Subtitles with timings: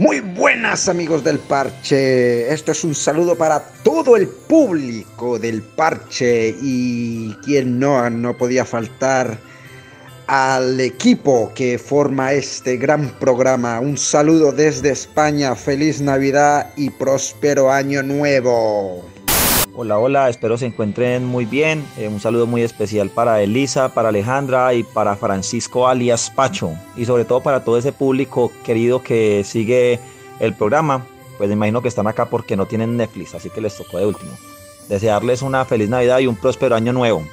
[0.00, 6.56] Muy buenas amigos del parche, esto es un saludo para todo el público del parche
[6.62, 9.36] y quien no, no podía faltar
[10.26, 13.78] al equipo que forma este gran programa.
[13.78, 19.04] Un saludo desde España, feliz Navidad y próspero año nuevo.
[19.82, 21.82] Hola, hola, espero se encuentren muy bien.
[21.96, 26.72] Eh, un saludo muy especial para Elisa, para Alejandra y para Francisco alias Pacho.
[26.96, 29.98] Y sobre todo para todo ese público querido que sigue
[30.38, 31.06] el programa.
[31.38, 34.04] Pues me imagino que están acá porque no tienen Netflix, así que les tocó de
[34.04, 34.32] último.
[34.90, 37.24] Desearles una feliz Navidad y un próspero año nuevo.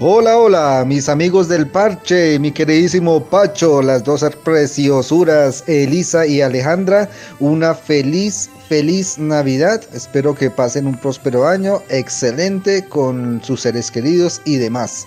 [0.00, 7.10] Hola, hola, mis amigos del parche, mi queridísimo Pacho, las dos preciosuras, Elisa y Alejandra,
[7.40, 9.82] una feliz, feliz Navidad.
[9.92, 15.04] Espero que pasen un próspero año, excelente con sus seres queridos y demás.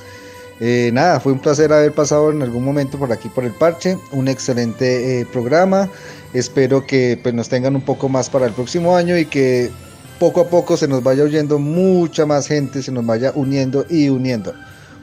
[0.60, 3.98] Eh, nada, fue un placer haber pasado en algún momento por aquí por el parche,
[4.12, 5.90] un excelente eh, programa.
[6.34, 9.72] Espero que pues, nos tengan un poco más para el próximo año y que
[10.20, 14.10] poco a poco se nos vaya oyendo mucha más gente, se nos vaya uniendo y
[14.10, 14.54] uniendo.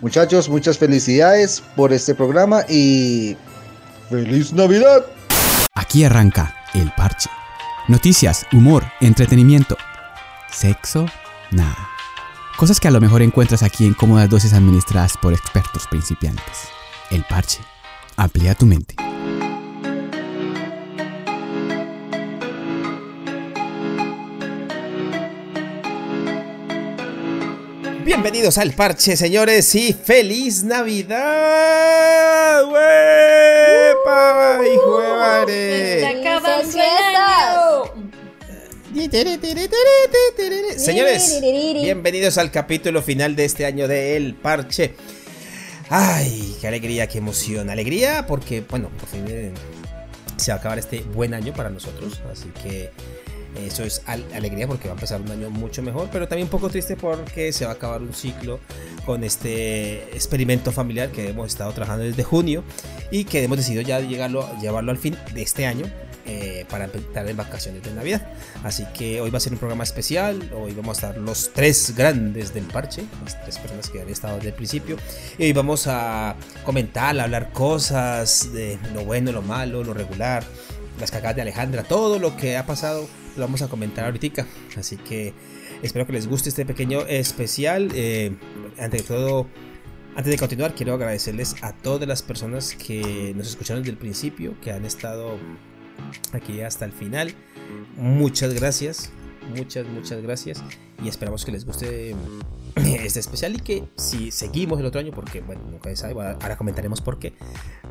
[0.01, 3.37] Muchachos, muchas felicidades por este programa y
[4.09, 5.05] ¡Feliz Navidad!
[5.75, 7.29] Aquí arranca El Parche.
[7.89, 9.77] Noticias, humor, entretenimiento.
[10.51, 11.07] Sexo,
[11.51, 11.89] nada.
[12.57, 16.69] Cosas que a lo mejor encuentras aquí en cómodas dosis administradas por expertos principiantes.
[17.11, 17.61] El Parche.
[18.17, 18.95] Amplía tu mente.
[28.09, 31.21] Bienvenidos al parche, señores, y feliz Navidad.
[32.65, 34.61] ¡Huepa!
[34.65, 36.01] ¡Hijo de madre!
[40.79, 44.95] Señores, bienvenidos al capítulo final de este año de El Parche.
[45.91, 47.69] Ay, qué alegría, qué emoción.
[47.69, 49.53] Alegría porque, bueno, por fin eh,
[50.39, 52.23] se va a acabar este buen año para nosotros.
[52.33, 52.91] Así que
[53.67, 56.69] eso es alegría porque va a empezar un año mucho mejor, pero también un poco
[56.69, 58.61] triste porque se va a acabar un ciclo
[59.05, 62.63] con este experimento familiar que hemos estado trabajando desde junio
[63.11, 65.87] y que hemos decidido ya llegarlo, llevarlo al fin de este año
[66.31, 68.27] eh, para empezar en vacaciones de Navidad.
[68.63, 70.51] Así que hoy va a ser un programa especial.
[70.55, 74.37] Hoy vamos a estar los tres grandes del parche, las tres personas que han estado
[74.37, 74.99] desde el principio.
[75.39, 80.45] Y hoy vamos a comentar, a hablar cosas de lo bueno, lo malo, lo regular,
[81.01, 84.47] las cagadas de Alejandra, todo lo que ha pasado lo vamos a comentar ahorita.
[84.77, 85.33] Así que
[85.83, 87.91] espero que les guste este pequeño especial.
[87.95, 88.37] Eh,
[88.79, 89.47] antes de todo,
[90.17, 94.55] antes de continuar, quiero agradecerles a todas las personas que nos escucharon desde el principio,
[94.61, 95.39] que han estado
[96.33, 97.35] aquí hasta el final.
[97.97, 99.11] Muchas gracias,
[99.49, 100.63] muchas, muchas gracias.
[101.03, 102.15] Y esperamos que les guste
[102.77, 107.01] este especial y que si seguimos el otro año, porque bueno, nunca se ahora comentaremos
[107.01, 107.35] por qué,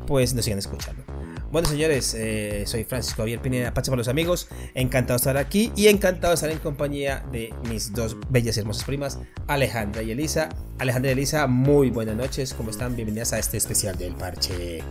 [0.06, 1.04] pues nos sigan escuchando.
[1.50, 4.48] Bueno, señores, eh, soy Francisco Javier Pineda, Pacha para los amigos.
[4.74, 8.60] Encantado de estar aquí y encantado de estar en compañía de mis dos bellas y
[8.60, 10.50] hermosas primas, Alejandra y Elisa.
[10.78, 12.52] Alejandra y Elisa, muy buenas noches.
[12.52, 12.96] ¿Cómo están?
[12.96, 14.82] Bienvenidas a este especial del parche.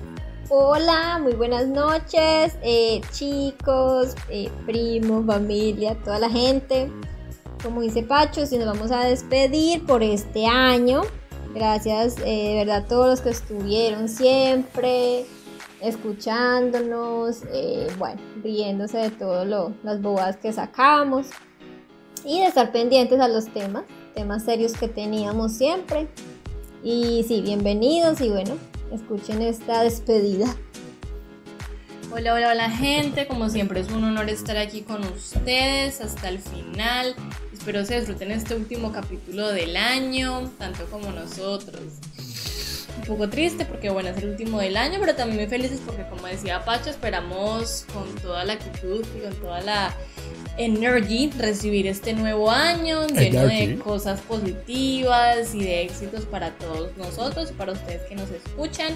[0.49, 6.89] Hola, muy buenas noches, eh, chicos, eh, primos, familia, toda la gente.
[7.61, 11.01] Como dice Pacho, si nos vamos a despedir por este año.
[11.53, 15.25] Gracias de verdad a todos los que estuvieron siempre,
[15.81, 19.45] escuchándonos, eh, bueno, riéndose de todas
[19.83, 21.27] las bobadas que sacamos
[22.23, 23.83] y de estar pendientes a los temas,
[24.15, 26.07] temas serios que teníamos siempre.
[26.85, 28.53] Y sí, bienvenidos y bueno,
[28.91, 30.47] escuchen esta despedida.
[32.11, 36.39] Hola, hola, hola gente, como siempre es un honor estar aquí con ustedes hasta el
[36.39, 37.15] final.
[37.53, 41.81] Espero se disfruten este último capítulo del año, tanto como nosotros
[43.07, 46.27] poco triste porque bueno, es el último del año, pero también muy felices porque como
[46.27, 49.95] decía Pacho, esperamos con toda la actitud y con toda la
[50.57, 57.51] energy recibir este nuevo año lleno de cosas positivas y de éxitos para todos nosotros
[57.51, 58.93] y para ustedes que nos escuchan.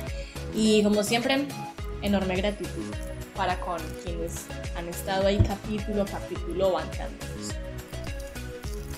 [0.53, 1.45] Y como siempre,
[2.01, 2.69] enorme gratitud
[3.35, 4.45] para con quienes
[4.75, 7.55] han estado ahí capítulo a capítulo bancándonos.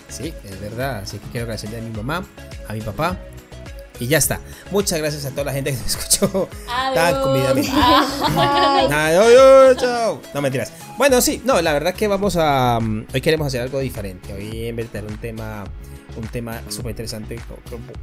[0.09, 0.99] Sí, es verdad.
[0.99, 2.25] Así que quiero agradecerle a mi mamá,
[2.67, 3.17] a mi papá,
[3.99, 4.39] y ya está.
[4.71, 6.49] Muchas gracias a toda la gente que nos escuchó.
[6.93, 7.53] Tan comida
[10.33, 10.71] No mentiras.
[10.97, 12.79] Bueno, sí, no, la verdad que vamos a.
[12.79, 14.31] Mm, hoy queremos hacer algo diferente.
[14.33, 15.65] Hoy en vez de un tema
[16.17, 17.39] un tema súper interesante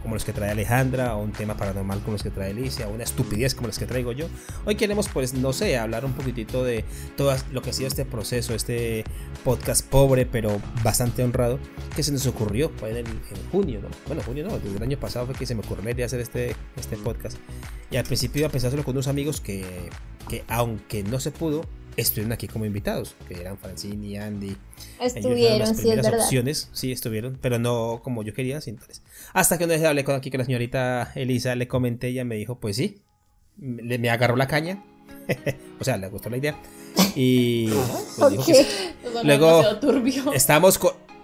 [0.02, 2.92] como los que trae Alejandra, o un tema paranormal como los que trae Alicia, o
[2.92, 4.26] una estupidez como los que traigo yo.
[4.64, 6.84] Hoy queremos, pues, no sé, hablar un poquitito de
[7.16, 9.04] todo lo que ha sido este proceso, este
[9.44, 11.58] podcast pobre, pero bastante honrado,
[11.94, 13.06] que se nos ocurrió fue en,
[13.52, 13.88] junio, ¿no?
[14.06, 16.04] Bueno, junio no, desde el año pasado fue que se me ocurrió la idea de
[16.04, 17.36] hacer este, este podcast.
[17.90, 19.64] Y al principio iba a pensárselo con unos amigos que,
[20.28, 21.62] que aunque no se pudo,
[21.96, 24.56] estuvieron aquí como invitados, que eran Francini, Andy.
[25.00, 26.20] Estuvieron, sí, es verdad.
[26.20, 28.78] opciones, sí, estuvieron, pero no como yo quería, sin
[29.32, 32.36] Hasta que una vez hablé con aquí con la señorita Elisa, le comenté, ella me
[32.36, 33.00] dijo, pues sí,
[33.56, 34.84] me, me agarró la caña.
[35.80, 36.56] o sea, le gustó la idea.
[37.14, 37.68] Y
[38.18, 38.66] pues, dijo que
[39.24, 39.62] luego
[40.34, 40.80] estamos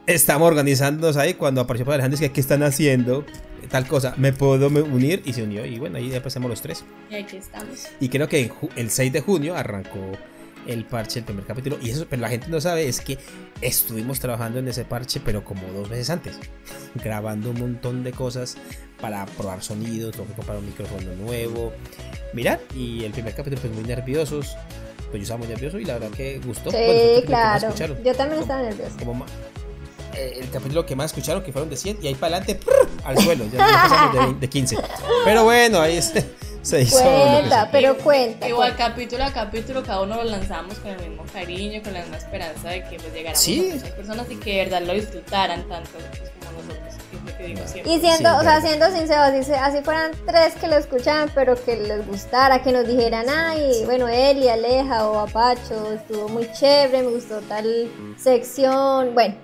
[0.06, 3.24] estamos organizándonos ahí cuando apareció para Alejandro que qué están haciendo
[3.68, 6.84] tal cosa, me puedo unir y se unió y bueno, ahí ya pasamos los tres.
[7.10, 7.88] Y aquí estamos.
[8.00, 10.12] Y creo que el 6 de junio arrancó
[10.66, 11.78] el parche, el primer capítulo.
[11.80, 13.18] Y eso, pero la gente no sabe, es que
[13.60, 16.38] estuvimos trabajando en ese parche, pero como dos meses antes,
[16.94, 18.56] grabando un montón de cosas
[19.00, 21.72] para probar sonidos, tengo que comprar un micrófono nuevo.
[22.32, 24.56] Mirad, y el primer capítulo fue muy nerviosos.
[25.10, 26.70] Pues yo estaba muy nervioso y la verdad que gustó.
[26.70, 27.72] Sí, claro.
[28.04, 28.96] Yo también estaba nervioso.
[30.16, 32.66] Eh, el capítulo que más escucharon, que fueron de 100, y ahí para adelante,
[33.04, 33.44] al suelo.
[33.52, 34.76] Ya de, de 15.
[35.24, 35.96] Pero bueno, ahí
[36.72, 36.92] es.
[36.92, 38.48] Cuenta, pero cuenta.
[38.48, 42.16] Igual capítulo a capítulo, cada uno lo lanzamos con el mismo cariño, con la misma
[42.16, 45.90] esperanza de que pues, llegáramos a muchas personas y que de verdad lo disfrutaran tanto
[45.92, 46.86] pues, como nosotros.
[47.84, 52.06] Y siendo, o sea, siendo sinceros, así fueran tres que lo escuchaban, pero que les
[52.06, 57.40] gustara, que nos dijeran, ay, bueno, Eli, Aleja o Apacho, estuvo muy chévere, me gustó
[57.42, 59.34] tal sección, bueno,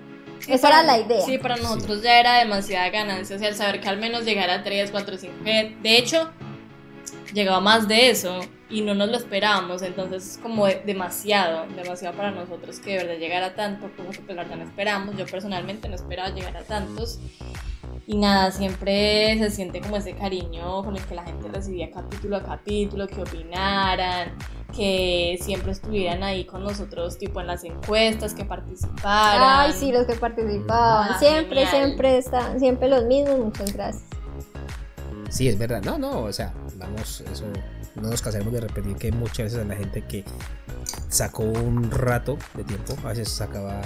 [0.48, 1.24] esa era la idea.
[1.24, 4.54] Sí, para nosotros ya era demasiada ganancia, o sea, el saber que al menos llegara
[4.54, 6.30] a 3, 4, 5, de hecho,
[7.32, 12.30] llegaba más de eso y no nos lo esperábamos, entonces es como demasiado, demasiado para
[12.30, 16.30] nosotros que de verdad llegara tanto, como que pues no esperamos, yo personalmente no esperaba
[16.30, 17.18] llegar a tantos
[18.06, 22.36] y nada, siempre se siente como ese cariño con el que la gente recibía capítulo
[22.36, 24.32] a capítulo, que opinaran,
[24.74, 29.42] que siempre estuvieran ahí con nosotros, tipo en las encuestas, que participaran.
[29.42, 34.04] Ay, sí, los que participaban, ah, siempre, siempre están, siempre los mismos, muchas gracias.
[35.30, 35.82] Sí, es verdad.
[35.82, 36.52] No, no, o sea,
[36.82, 37.44] vamos, eso
[37.94, 40.24] no nos cansaremos de repetir que muchas veces a la gente que
[41.08, 43.82] sacó un rato de tiempo, a veces sacaba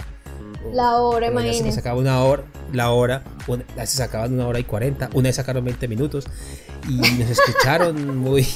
[0.73, 1.73] la hora, imagínate.
[1.73, 5.37] sacaba una hora, la hora, una, a veces sacaban una hora y cuarenta, una vez
[5.37, 6.27] sacaron 20 minutos
[6.89, 8.47] y nos escucharon muy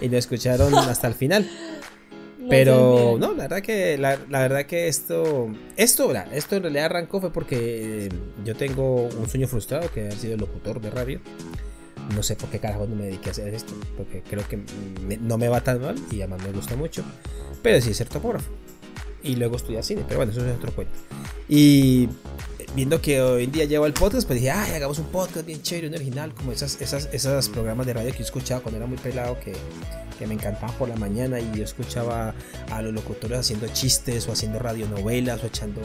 [0.00, 1.48] y nos escucharon hasta el final.
[2.48, 7.30] Pero no, la verdad que la, verdad que esto esto esto en realidad arrancó fue
[7.30, 8.08] porque
[8.42, 11.20] yo tengo un sueño frustrado que ha sido locutor de radio
[12.14, 14.60] no sé por qué carajo no me dediqué a hacer esto, porque creo que
[15.20, 17.02] no me va tan mal y además me gusta mucho,
[17.62, 18.50] pero sí ser topógrafo.
[19.22, 20.94] Y luego estudiar cine, pero bueno, eso es otro cuento.
[21.48, 22.08] Y
[22.74, 25.60] viendo que hoy en día llevo el podcast, pues dije, ay, hagamos un podcast bien
[25.60, 28.98] chévere, un original, como esas, esas, esos programas de radio que escuchaba cuando era muy
[28.98, 29.54] pelado, que,
[30.18, 32.34] que me encantaban por la mañana y yo escuchaba
[32.70, 35.80] a los locutores haciendo chistes o haciendo radionovelas o echando,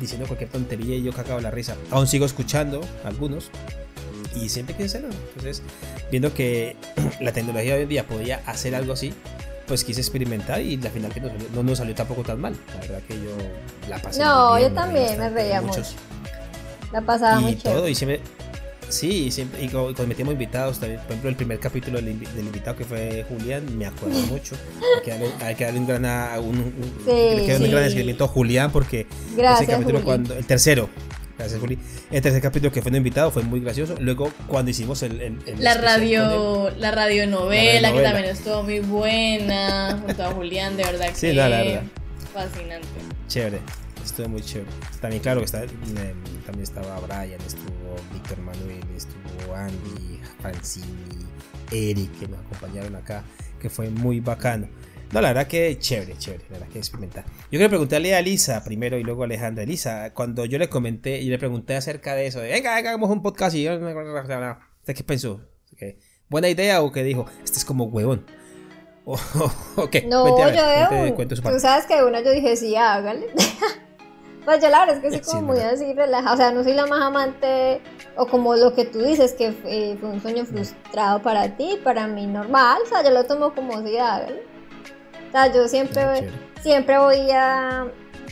[0.00, 1.76] diciendo cualquier tontería y yo cagaba la risa.
[1.90, 3.50] Aún sigo escuchando algunos,
[4.34, 4.98] y siempre quise.
[4.98, 5.62] Entonces,
[6.10, 6.76] viendo que
[7.20, 9.12] la tecnología hoy en día podía hacer algo así,
[9.66, 12.56] pues quise experimentar y la final que no, nos salió tampoco tan mal.
[12.74, 13.30] La verdad que yo
[13.88, 14.22] la pasé.
[14.22, 15.82] No, yo también me reía mucho.
[16.92, 18.22] La pasaba y todo, y siempre,
[18.88, 22.84] Sí, siempre, y cuando metíamos invitados, también, por ejemplo, el primer capítulo del, invitado que
[22.84, 24.56] fue Julián, me acuerdo mucho.
[25.42, 26.04] Hay que darle, un gran,
[26.40, 30.88] un, un, gran a Julián porque Gracias, ese capítulo cuando el tercero,
[31.38, 31.78] Gracias, Juli.
[32.10, 33.94] El tercer capítulo que fue un invitado fue muy gracioso.
[34.00, 35.38] Luego, cuando hicimos el.
[35.58, 41.10] la, radio, la radionovela, que también estuvo muy buena, junto a Julián, de verdad.
[41.14, 41.82] Sí, que la, verdad.
[42.34, 42.88] Fascinante.
[43.28, 43.60] Chévere,
[44.04, 44.70] estuvo muy chévere.
[45.00, 51.24] También, claro, que está, también estaba Brian, estuvo Víctor Manuel, estuvo Andy, Francini,
[51.70, 53.22] Eric, que nos acompañaron acá,
[53.60, 54.68] que fue muy bacano.
[55.12, 57.24] No, la verdad que chévere, chévere, la verdad que experimentar.
[57.24, 59.64] Yo quiero preguntarle a Lisa primero y luego a Alejandra.
[59.64, 63.22] Lisa, cuando yo le comenté y le pregunté acerca de eso, de, venga, hagamos un
[63.22, 63.74] podcast y yo...
[63.74, 65.40] ¿Usted qué pensó?
[66.28, 67.24] ¿Buena idea o qué dijo?
[67.42, 68.26] Este es como huevón.
[69.76, 70.02] ¿O, qué?
[70.02, 73.28] No, yo cuente, Tú sabes que uno yo dije, sí, hágale.
[74.44, 76.34] pues yo la verdad es que soy como muy así relajada.
[76.34, 77.80] O sea, no soy la más amante
[78.16, 82.26] o como lo que tú dices, que fue un sueño frustrado para ti, para mí
[82.26, 82.80] normal.
[82.84, 84.42] O sea, yo lo tomo como si hágale.
[85.28, 86.20] O sea, yo siempre, ah,
[86.62, 87.86] siempre voy a,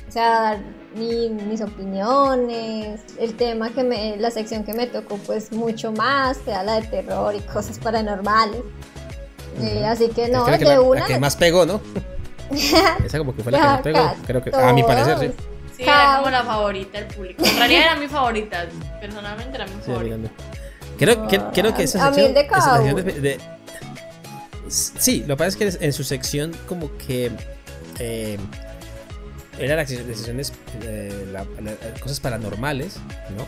[0.08, 0.58] o sea, dar
[0.94, 6.50] mis opiniones, el tema que me, la sección que me tocó pues mucho más, que
[6.50, 8.62] era la de terror y cosas paranormales.
[9.60, 11.00] Eh, así que no, de la, una.
[11.00, 11.80] La que más pegó, ¿no?
[13.04, 15.30] Esa como que fue la que más pegó, creo que, a mi parecer, sí.
[15.76, 17.44] Sí, era como la favorita del público.
[17.44, 18.64] En realidad era mi favorita,
[18.98, 20.30] personalmente era mi favorita.
[20.98, 23.38] Creo, que, creo que esa sección, esa sección de,
[24.68, 27.30] Sí, lo que pasa es que en su sección como que
[27.98, 28.38] eh,
[29.58, 31.34] eran las decisiones, eh,
[32.00, 32.96] cosas paranormales,
[33.36, 33.46] ¿no?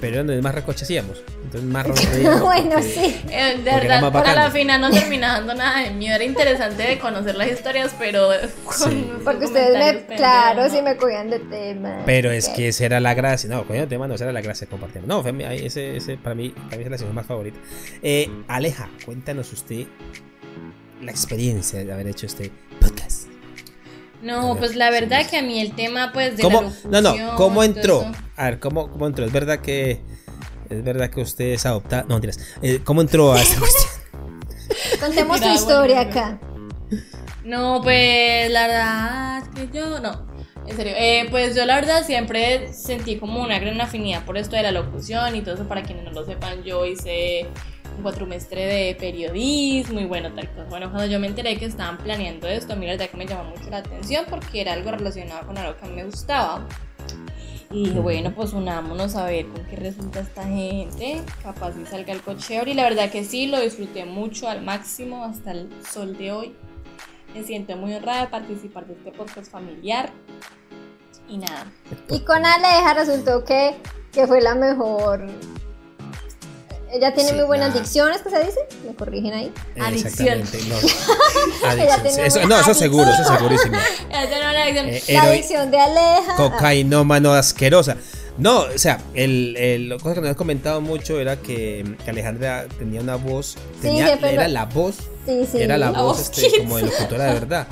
[0.00, 1.22] Pero era donde más recocha hacíamos.
[1.44, 1.86] Entonces más
[2.42, 3.20] Bueno, sí.
[3.30, 6.08] Eh, de verdad, para la final no terminaba dando nada de mí.
[6.08, 8.28] Era interesante de conocer las historias, pero
[8.64, 12.02] con Porque ustedes me, claro, sí me cogían de tema.
[12.06, 13.48] Pero es que esa era la gracia.
[13.48, 15.02] No, cogían de tema no, esa era la gracia de compartir.
[15.06, 17.58] No, ese, ese para mí, para mí es la sección más favorita.
[18.02, 19.86] Eh, Aleja, cuéntanos usted
[21.02, 22.50] la experiencia de haber hecho este
[22.80, 23.17] podcast.
[24.22, 26.72] No, pues la verdad que a mí el tema pues de ¿Cómo?
[26.90, 28.04] no, no, ¿cómo entró?
[28.36, 29.24] A ver, ¿cómo, ¿cómo entró?
[29.24, 30.00] Es verdad que
[30.68, 32.04] es verdad que usted es adoptado.
[32.08, 32.38] No, mentiras.
[32.62, 33.92] Eh, ¿Cómo entró a esta cuestión?
[35.00, 36.40] Contemos tu historia acá.
[37.44, 40.26] No, pues la verdad que yo no.
[40.66, 44.54] En serio, eh, pues yo la verdad siempre sentí como una gran afinidad por esto
[44.54, 45.66] de la locución y todo eso.
[45.66, 47.46] Para quienes no lo sepan, yo hice
[48.02, 50.64] cuatrimestre de periodismo y bueno, tal cosa.
[50.64, 53.50] Bueno, cuando yo me enteré que estaban planeando esto, mira, la verdad que me llamó
[53.50, 56.66] mucho la atención porque era algo relacionado con algo que a mí me gustaba.
[57.70, 61.20] Y bueno, pues unámonos a ver con qué resulta esta gente.
[61.42, 62.64] Capaz si salga el cocheo.
[62.66, 66.56] Y la verdad que sí, lo disfruté mucho al máximo hasta el sol de hoy.
[67.34, 70.10] Me siento muy honrada de participar de este podcast familiar.
[71.28, 71.70] Y nada.
[72.08, 73.76] Y con Aleja resultó que,
[74.12, 75.26] que fue la mejor
[76.92, 78.60] ella tiene muy buenas dicciones, ¿qué se dice?
[78.86, 79.52] ¿Me corrigen ahí?
[79.80, 80.50] Adicciones.
[80.68, 83.76] No, eso, no, eso seguro, eso segurísimo.
[84.10, 86.34] Eh, la adicción de Aleja.
[86.36, 87.96] Cocainómano asquerosa.
[88.36, 92.66] No, o sea, el, el, lo que nos has comentado mucho era que, que Alejandra
[92.78, 95.60] tenía una voz, tenía, era la voz, sí, sí.
[95.60, 97.66] era la, voz, este, como de locutora de verdad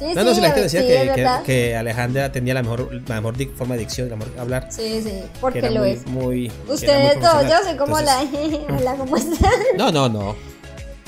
[0.00, 3.74] no, no, si la gente decía que, que, Alejandra tenía la mejor, la mejor forma
[3.74, 4.66] de dicción, la mejor hablar.
[4.70, 6.06] Sí, sí, porque lo es.
[6.06, 8.20] Muy, Ustedes todos, yo soy como la.
[8.78, 9.52] Hola, ¿cómo están?
[9.76, 10.36] No, no, no.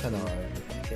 [0.03, 0.41] No, no.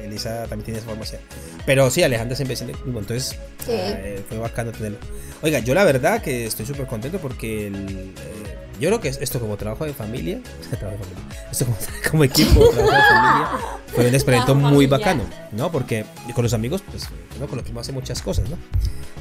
[0.03, 1.21] Elisa también tiene esa formación.
[1.67, 4.99] Pero sí, Alejandra siempre dice entonces eh, fue bacano tenerlo.
[5.43, 9.41] Oiga, yo la verdad que estoy súper contento porque el, eh, yo creo que esto
[9.41, 10.41] como trabajo de familia,
[11.51, 11.67] esto
[12.11, 13.49] como, equipo, trabajo de familia,
[13.95, 15.71] fue un experimento muy bacano, ¿no?
[15.71, 16.05] Porque
[16.35, 17.47] con los amigos, pues, ¿no?
[17.47, 18.57] con los primos hace muchas cosas, ¿no?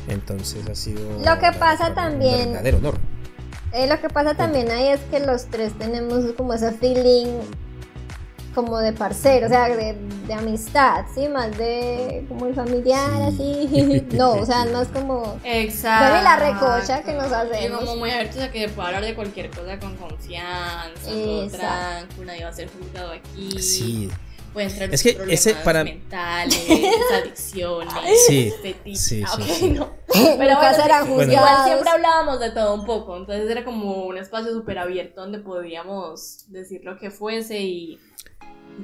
[0.08, 1.02] Entonces ha sido...
[1.24, 2.48] Lo que pasa también...
[2.48, 2.98] Un verdadero honor.
[3.74, 7.40] Eh, lo que pasa también ahí es que los tres tenemos como ese feeling
[8.54, 9.96] como de parcero, o sea, de,
[10.28, 11.28] de, amistad, ¿sí?
[11.28, 14.06] Más de como el familiar, así.
[14.12, 15.40] no, o sea, no es como...
[15.44, 16.24] Exacto.
[16.24, 17.80] la recocha que nos hacemos.
[17.80, 22.44] como muy abiertos a que pueda hablar de cualquier cosa con confianza, todo tranquilo, nadie
[22.44, 23.62] va a ser juzgado aquí.
[23.62, 24.10] Sí.
[24.54, 26.64] Pueden entrar es que ese para mentales,
[27.12, 27.94] adicciones,
[28.28, 29.92] sí, sí, sí, ah, sí, No.
[30.14, 30.38] Pero
[31.16, 35.22] bueno, igual siempre hablábamos de todo un poco, entonces era como un espacio súper abierto
[35.22, 38.00] donde podíamos decir lo que fuese y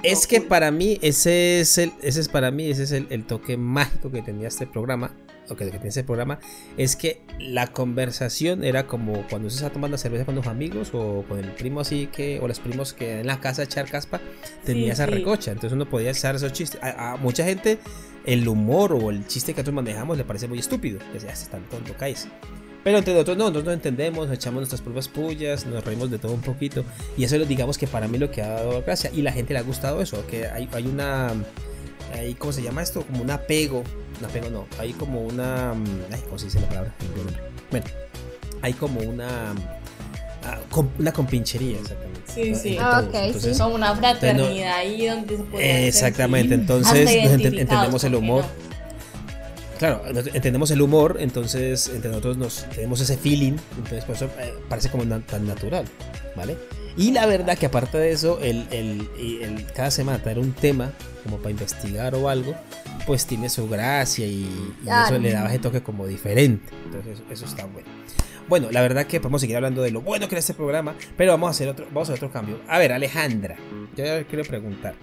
[0.04, 3.58] es que para mí, ese es el, ese es para mí, ese es el, toque
[3.58, 5.12] mágico que tenía este programa,
[5.50, 6.40] o que, que tenía este programa,
[6.78, 11.24] es que la conversación era como cuando se está tomando cerveza con los amigos, o
[11.28, 14.22] con el primo así que, o los primos que en la casa echar caspa,
[14.64, 16.80] tenía esa recocha, entonces uno podía echar esos chistes.
[16.84, 17.80] A, mucha gente
[18.26, 21.64] el humor o el chiste que nosotros manejamos le parece muy estúpido, que se están
[21.70, 22.28] tonto, caes.
[22.84, 26.18] Pero entre nosotros no, nosotros no entendemos, nos echamos nuestras pruebas puyas, nos reímos de
[26.18, 26.86] todo un poquito.
[27.18, 29.12] Y eso digamos que para mí lo que ha dado gracia.
[29.14, 31.34] Y la gente le ha gustado eso, que hay, hay una...
[32.14, 33.04] Hay, ¿Cómo se llama esto?
[33.04, 33.84] Como un apego.
[34.20, 35.72] Un apego no, hay como una...
[36.12, 36.94] Ay, ¿Cómo se dice la palabra?
[37.70, 37.86] Bueno,
[38.62, 39.54] hay como una...
[40.46, 40.58] Ah,
[40.98, 42.22] una compinchería, exactamente.
[42.34, 42.78] Sí, sí.
[42.80, 48.46] Ah, entonces, Son una fraternidad ahí donde se puede Exactamente, entonces entendemos el humor.
[49.80, 54.54] Claro, entendemos el humor, entonces entre nosotros nos tenemos ese feeling, entonces por eso eh,
[54.68, 55.86] parece como tan natural,
[56.36, 56.58] ¿vale?
[56.98, 60.92] Y la verdad que aparte de eso, el, el, cada semana traer un tema
[61.24, 62.56] como para investigar o algo,
[63.08, 64.50] pues tiene su gracia y,
[64.84, 66.74] eso le daba ese toque como diferente.
[66.84, 67.88] Entonces eso, está bueno.
[68.50, 71.32] Bueno, la verdad que podemos seguir hablando de lo bueno que era este programa, pero
[71.32, 72.60] vamos a hacer otro, vamos a hacer otro cambio.
[72.68, 73.56] A ver, Alejandra,
[73.96, 74.96] yo quiero preguntar.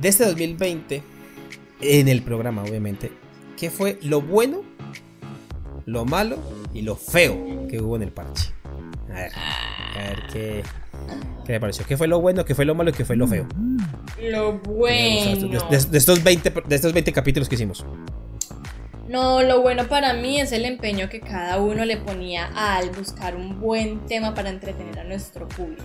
[0.00, 1.02] De este 2020,
[1.82, 3.10] en el programa, obviamente,
[3.56, 4.62] qué fue lo bueno,
[5.86, 6.38] lo malo
[6.72, 8.52] y lo feo que hubo en el parche.
[9.10, 10.62] A ver, a ver qué,
[11.44, 11.84] qué le pareció.
[11.86, 13.46] ¿Qué fue lo bueno, qué fue lo malo y qué fue lo feo?
[14.20, 15.48] Lo bueno.
[15.70, 17.84] De, estos 20, de estos 20 capítulos que hicimos.
[19.08, 23.36] No, lo bueno para mí es el empeño que cada uno le ponía al buscar
[23.36, 25.84] un buen tema para entretener a nuestro público.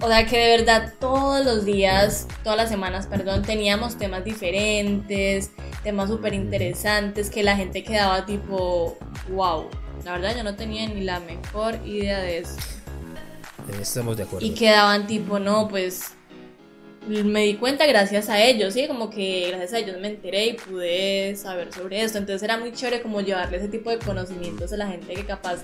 [0.00, 5.50] O sea que de verdad todos los días, todas las semanas, perdón, teníamos temas diferentes,
[5.82, 8.98] temas súper interesantes, que la gente quedaba tipo,
[9.30, 9.68] wow.
[10.04, 12.56] La verdad yo no tenía ni la mejor idea de eso.
[13.80, 14.46] Estamos de acuerdo.
[14.46, 16.12] Y quedaban tipo, no, pues
[17.08, 18.86] me di cuenta gracias a ellos, ¿sí?
[18.86, 22.18] Como que gracias a ellos me enteré y pude saber sobre esto.
[22.18, 25.60] Entonces era muy chévere como llevarle ese tipo de conocimientos a la gente que capaz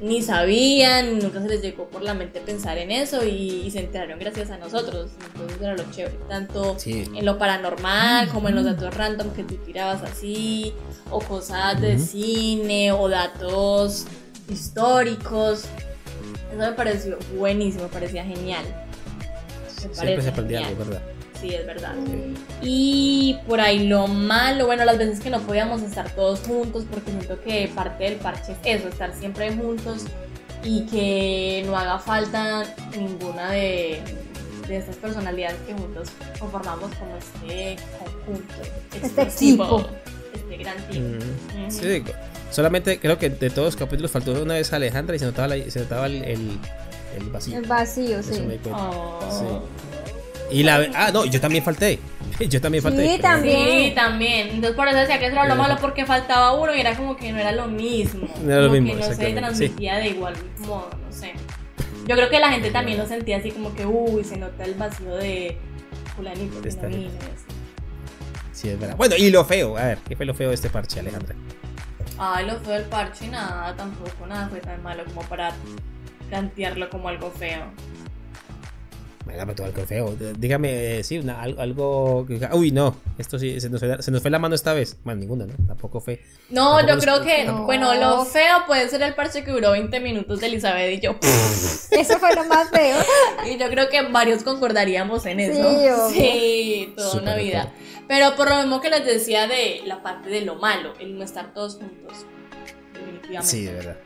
[0.00, 4.18] ni sabían, nunca se les llegó por la mente pensar en eso y, se enteraron
[4.18, 5.12] gracias a nosotros.
[5.32, 9.56] Entonces era lo chévere, tanto en lo paranormal como en los datos random que tú
[9.56, 10.74] tirabas así,
[11.10, 14.06] o cosas de cine, o datos
[14.48, 15.64] históricos.
[16.50, 18.64] Eso me pareció buenísimo, me parecía genial.
[19.92, 21.02] Siempre se aprendía algo, ¿verdad?
[21.44, 21.94] Sí, es verdad.
[22.62, 27.10] Y por ahí lo malo, bueno, las veces que no podíamos estar todos juntos, porque
[27.10, 30.04] siento que parte del parche es eso, estar siempre juntos
[30.64, 32.62] y que no haga falta
[32.96, 34.00] ninguna de,
[34.66, 36.08] de estas personalidades que juntos
[36.40, 38.54] conformamos como este conjunto.
[39.02, 39.86] Este equipo.
[40.32, 41.18] Este gran team.
[41.68, 42.04] Sí,
[42.50, 45.80] solamente creo que de todos los capítulos faltó una vez Alejandra y se notaba, se
[45.80, 47.58] notaba el, el, vacío.
[47.58, 48.42] El vacío, sí.
[48.72, 49.20] Oh.
[49.30, 49.84] sí.
[50.50, 51.98] Y la ah, no, yo también falté.
[52.48, 53.14] Yo también falté.
[53.14, 53.68] Sí, también.
[53.68, 54.48] Sí, también.
[54.48, 57.16] Entonces por eso decía que eso era lo malo porque faltaba uno y era como
[57.16, 58.26] que no era lo mismo.
[58.42, 59.00] No era lo como mismo.
[59.00, 60.34] Que no se transmitía de igual
[60.66, 61.34] modo, no sé.
[62.08, 64.74] Yo creo que la gente también lo sentía así como que, uy, se nota el
[64.74, 65.56] vacío de
[66.16, 67.10] fulanito no vino
[68.52, 68.96] Sí, es verdad.
[68.96, 71.34] Bueno, y lo feo, a ver, ¿qué fue lo feo de este parche, Alejandra?
[72.18, 75.52] Ay, lo feo del parche, nada, tampoco, nada fue tan malo como para
[76.28, 77.64] plantearlo como algo feo.
[79.36, 80.16] Pero todo algo feo.
[80.38, 84.38] Dígame, sí, una, algo, Uy, no, esto sí, se nos, fue, se nos, fue, la
[84.38, 84.96] mano esta vez.
[85.04, 85.54] Bueno, ninguna, ¿no?
[85.66, 86.22] Tampoco fue.
[86.50, 90.40] No, yo creo que, bueno, lo feo puede ser el parche que duró 20 minutos
[90.40, 91.16] de Elizabeth y yo.
[91.90, 92.96] eso fue lo más feo.
[93.52, 96.10] y yo creo que varios concordaríamos en eso.
[96.10, 97.72] Sí, sí toda una vida.
[98.06, 101.24] Pero por lo mismo que les decía de la parte de lo malo, el no
[101.24, 102.26] estar todos juntos.
[102.92, 103.50] Definitivamente.
[103.50, 103.96] Sí, de verdad.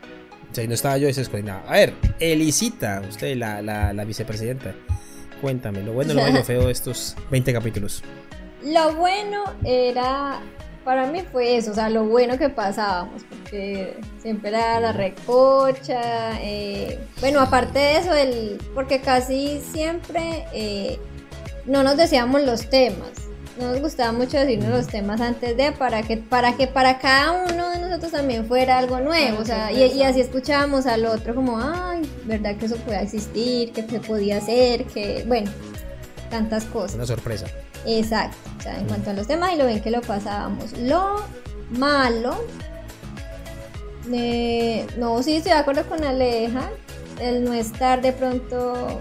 [0.51, 1.69] O sea, no estaba yo desescolinado.
[1.69, 4.75] A ver, Elisita, usted, la, la, la vicepresidenta.
[5.41, 8.03] Cuéntame, lo bueno, lo bueno, feo de estos 20 capítulos.
[8.63, 10.41] Lo bueno era,
[10.85, 16.41] para mí fue eso, o sea, lo bueno que pasábamos, porque siempre era la recocha,
[16.43, 20.99] eh, bueno, aparte de eso, el, porque casi siempre eh,
[21.67, 23.28] no nos decíamos los temas,
[23.59, 27.71] nos gustaba mucho decirnos los temas antes de para que para que para cada uno
[27.71, 32.09] de nosotros también fuera algo nuevo, o sea, y, así escuchábamos al otro como, ay,
[32.25, 35.51] verdad que eso puede existir, que se podía hacer, que bueno,
[36.31, 36.95] tantas cosas.
[36.95, 37.47] Una sorpresa.
[37.87, 40.73] Exacto, o sea, en cuanto a los temas y lo ven que lo pasábamos.
[40.79, 41.23] Lo
[41.71, 42.45] malo,
[44.13, 46.71] eh, no, sí estoy de acuerdo con Aleja,
[47.21, 49.01] el no estar de pronto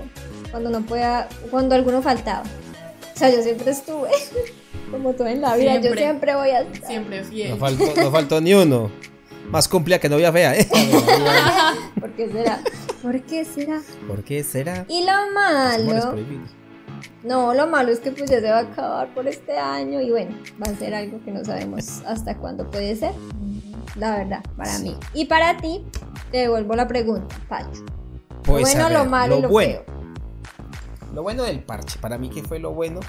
[0.52, 2.44] cuando no pueda, cuando alguno faltaba.
[3.18, 4.10] O sea, yo siempre estuve,
[4.92, 6.88] como todo en la vida, yo siempre voy a estar.
[6.88, 7.50] Siempre fiel.
[7.50, 8.92] No faltó, no faltó ni uno.
[9.50, 10.68] Más cumplida que novia fea, ¿eh?
[12.00, 12.62] ¿Por qué será?
[13.02, 13.82] ¿Por qué será?
[14.08, 14.86] ¿Por qué será?
[14.88, 16.16] Y lo malo.
[17.24, 20.12] No, lo malo es que pues ya se va a acabar por este año y
[20.12, 23.14] bueno, va a ser algo que no sabemos hasta cuándo puede ser.
[23.96, 24.96] La verdad, para mí.
[25.16, 25.84] Y para ti,
[26.30, 27.84] te devuelvo la pregunta, Pacho.
[28.44, 29.84] Pues, lo bueno, lo malo y lo bueno.
[29.86, 29.97] feo.
[31.18, 33.00] Lo bueno del parche, para mí que fue lo bueno.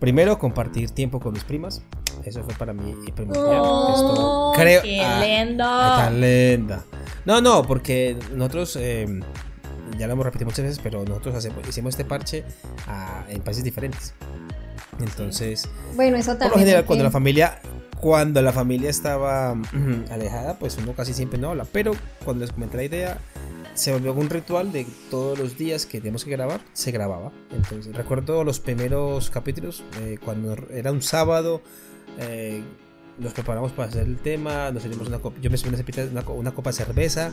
[0.00, 1.80] Primero, compartir tiempo con mis primas.
[2.24, 3.60] Eso fue para mí primordial.
[3.62, 6.84] Oh, creo, ¡Qué ah, lenda!
[7.24, 9.20] No, no, porque nosotros, eh,
[9.96, 12.44] ya lo hemos repetido muchas veces, pero nosotros hacemos, hicimos este parche
[12.88, 14.14] ah, en países diferentes.
[14.98, 16.50] Entonces, bueno, eso también.
[16.50, 17.60] Por lo general, cuando la familia
[18.00, 19.54] cuando la familia estaba
[20.10, 21.66] alejada, pues uno casi siempre no habla.
[21.70, 21.92] Pero
[22.24, 23.18] cuando les comenté la idea,
[23.74, 27.32] se volvió un ritual de todos los días que teníamos que grabar, se grababa.
[27.50, 31.62] Entonces, recuerdo los primeros capítulos, eh, cuando era un sábado,
[32.18, 32.62] eh,
[33.18, 35.74] nos preparamos para hacer el tema, nos una yo me subí
[36.10, 37.30] una, una, copa de cerveza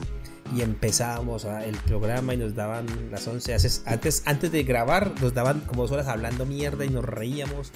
[0.56, 3.56] y empezábamos el programa y nos daban las 11.
[3.86, 7.72] Antes, antes de grabar, nos daban como dos horas hablando mierda y nos reíamos.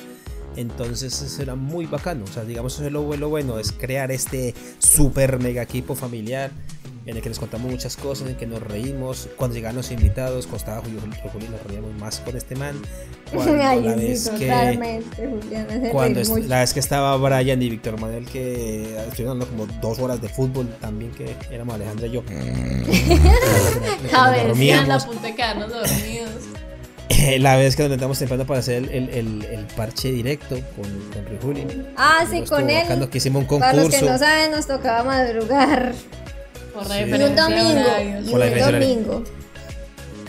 [0.55, 2.25] Entonces eso era muy bacano.
[2.25, 6.51] O sea, digamos, eso es lo bueno, es crear este super mega equipo familiar
[7.05, 9.27] en el que les contamos muchas cosas, en el que nos reímos.
[9.35, 12.75] Cuando llegaban los invitados, cuando estaba Julio, Julio nos reíamos más con este man.
[13.33, 15.01] Cuando la vez que,
[15.91, 20.21] cuando la vez que estaba Brian y Víctor Manuel, que estuvieron hablando como dos horas
[20.21, 22.23] de fútbol también, que éramos Alejandra y yo.
[24.13, 26.29] a ver, si a punto de quedarnos dormidos.
[27.39, 31.37] La vez que nos metamos temprano para hacer el, el, el, parche directo con, con
[31.39, 31.65] Juli.
[31.97, 33.09] Ah, sí, con él.
[33.09, 33.71] Que hicimos un concurso.
[33.71, 35.93] Para los que no saben, nos tocaba madrugar.
[36.73, 37.89] Por la y un domingo.
[38.25, 39.23] Y un domingo.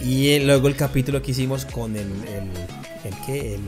[0.01, 2.11] Y luego el capítulo que hicimos con el.
[2.29, 2.51] el,
[3.05, 3.59] el que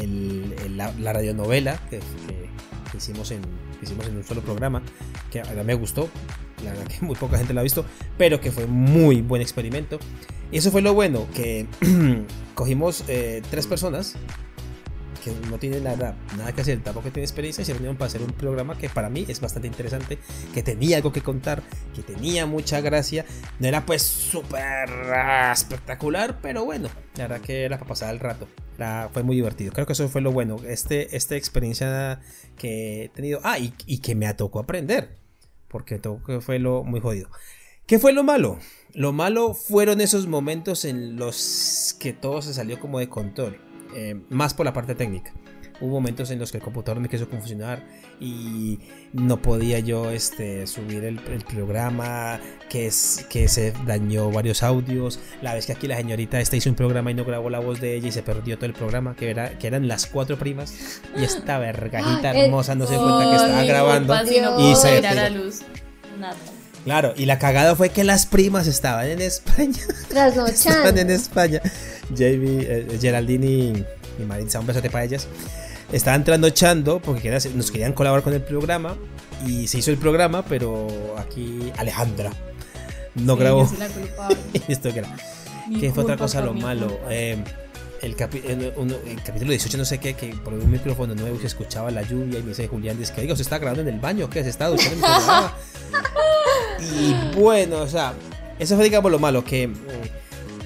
[0.00, 3.40] el, la, la, radionovela que, que, hicimos en,
[3.82, 4.82] hicimos en un solo programa,
[5.32, 6.08] que a mí me gustó,
[6.64, 7.84] la verdad que muy poca gente lo ha visto,
[8.16, 9.98] pero que fue muy buen experimento.
[10.52, 11.66] Y eso fue lo bueno, que
[12.54, 14.14] cogimos eh, tres personas
[15.22, 18.32] que no tienen nada, nada que hacer, tampoco tienen experiencia, se reunieron para hacer un
[18.32, 20.18] programa que para mí es bastante interesante,
[20.54, 21.62] que tenía algo que contar,
[21.94, 23.24] que tenía mucha gracia.
[23.58, 24.90] No era pues súper
[25.52, 28.48] espectacular, pero bueno, la verdad que era para el rato.
[29.12, 29.72] fue muy divertido.
[29.72, 30.56] Creo que eso fue lo bueno.
[30.66, 32.20] Este, esta experiencia
[32.56, 33.40] que he tenido.
[33.42, 35.16] Ah, y, y que me tocó aprender.
[35.68, 37.28] Porque todo fue lo muy jodido.
[37.86, 38.58] ¿Qué fue lo malo?
[38.94, 43.60] Lo malo fueron esos momentos en los que todo se salió como de control,
[43.94, 45.32] eh, más por la parte técnica.
[45.80, 47.82] Hubo momentos en los que el computador me quiso confusionar
[48.20, 48.78] y
[49.14, 55.20] no podía yo este, subir el, programa, que, es, que se dañó varios audios.
[55.40, 57.80] La vez que aquí la señorita esta hizo un programa y no grabó la voz
[57.80, 61.00] de ella y se perdió todo el programa, que, era, que eran las cuatro primas.
[61.16, 64.14] Y esta vergajita hermosa no se dio cuenta que estaba grabando
[64.58, 65.00] y se...
[66.18, 66.36] Nada.
[66.84, 69.78] Claro, y la cagada fue que las primas estaban en España.
[70.48, 71.60] estaban en España.
[72.10, 73.86] Jamie, eh, Geraldine y,
[74.18, 75.28] y Maritza, un besote para ellas.
[75.92, 78.96] Estaban trasnochando porque nos querían colaborar con el programa.
[79.46, 82.30] Y se hizo el programa, pero aquí Alejandra
[83.14, 83.68] no grabó.
[84.68, 85.16] Esto que era.
[85.78, 87.00] ¿Qué fue otra cosa lo malo?
[87.08, 87.42] Eh,
[88.02, 92.38] el, capítulo 18, no sé qué, que por un micrófono nuevo se escuchaba la lluvia
[92.38, 94.42] y me dice Julián, dice que, digo, se está grabando en el baño, ¿qué?
[94.42, 95.06] Se está duchando
[96.80, 98.14] Y bueno, o sea,
[98.58, 99.70] eso fue, digamos, lo malo, que,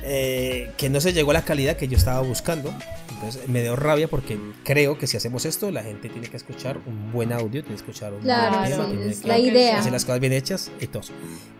[0.03, 2.74] eh, que no se llegó a la calidad que yo estaba buscando.
[3.11, 6.79] Entonces me dio rabia porque creo que si hacemos esto, la gente tiene que escuchar
[6.87, 9.79] un buen audio, tiene que escuchar un claro, buen tema, tiene que la idea.
[9.79, 11.03] hacer las cosas bien hechas y todo.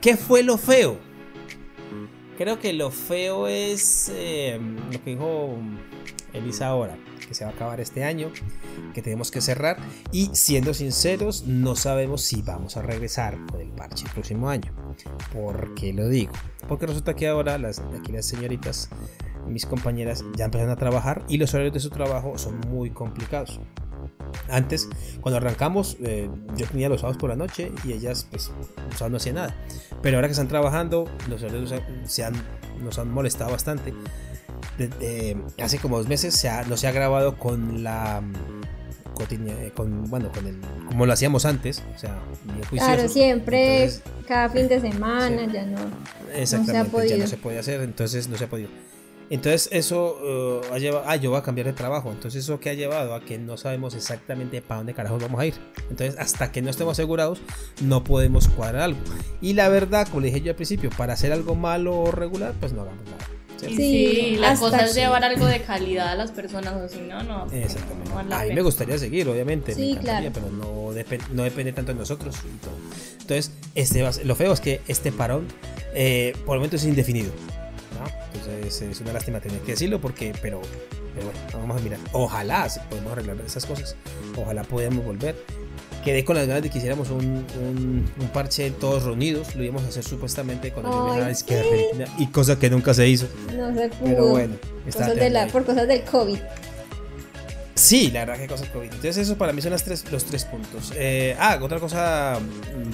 [0.01, 0.99] ¿Qué fue lo feo?
[2.37, 4.59] Creo que lo feo es eh,
[4.91, 5.57] lo que dijo
[6.33, 8.33] Elisa ahora, que se va a acabar este año,
[8.93, 9.77] que tenemos que cerrar
[10.11, 14.73] y siendo sinceros no sabemos si vamos a regresar con el parche el próximo año.
[15.33, 16.33] ¿Por qué lo digo?
[16.69, 18.89] Porque resulta que ahora las, aquí las señoritas,
[19.47, 23.61] mis compañeras ya empezaron a trabajar y los horarios de su trabajo son muy complicados.
[24.49, 24.89] Antes,
[25.21, 28.51] cuando arrancamos, eh, yo tenía los sábados por la noche y ellas, pues,
[29.09, 29.55] no hacían nada.
[30.03, 32.35] Pero ahora que están trabajando, los horarios se han,
[32.83, 33.95] nos han molestado bastante.
[35.63, 38.23] hace como dos meses se no se ha grabado con la
[39.31, 42.21] eh, con, bueno, con el, como lo hacíamos antes, o sea,
[42.71, 43.91] Claro, siempre,
[44.27, 45.79] cada fin de semana, ya no,
[46.35, 48.71] exactamente, ya no se puede hacer, entonces no se ha podido.
[49.31, 52.71] Entonces eso uh, ha llevado, ah, yo voy a cambiar de trabajo, entonces eso que
[52.71, 55.55] ha llevado a que no sabemos exactamente para dónde carajos vamos a ir.
[55.91, 57.41] Entonces hasta que no estemos asegurados
[57.83, 59.01] no podemos cuadrar algo.
[59.41, 62.55] Y la verdad, como le dije yo al principio, para hacer algo malo o regular,
[62.61, 63.35] pues no hagamos nada.
[63.69, 67.47] Sí, la cosa es llevar algo de calidad a las personas, o si no, no.
[67.53, 68.35] Exactamente.
[68.35, 69.75] a mí me gustaría seguir, obviamente.
[69.75, 70.29] Sí, claro.
[70.33, 70.93] Pero no,
[71.33, 72.37] no, depende tanto de nosotros.
[73.21, 75.47] Entonces, este lo feo es que este parón,
[75.95, 77.33] eh, por el momento es indefinido.
[78.33, 80.61] Entonces es una lástima tener que decirlo porque, pero,
[81.15, 81.99] pero bueno, vamos a mirar.
[82.13, 83.97] Ojalá podemos arreglar esas cosas.
[84.37, 85.37] Ojalá podamos volver.
[86.05, 89.55] Quedé con las ganas de que hiciéramos un, un, parche todos reunidos.
[89.57, 91.67] Lo íbamos a hacer supuestamente con la izquierda
[92.19, 93.27] y cosa que nunca se hizo.
[93.57, 94.05] No se pudo.
[94.05, 94.55] Pero bueno,
[95.51, 96.39] por cosas del COVID.
[97.75, 98.85] Sí, la verdad que cosas COVID.
[98.85, 100.93] Entonces eso para mí son las tres, los tres puntos.
[100.95, 102.39] Eh, ah, otra cosa